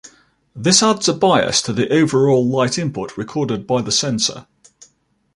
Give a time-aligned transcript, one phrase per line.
[0.55, 4.47] This adds a bias to the overall light input recorded by the sensor.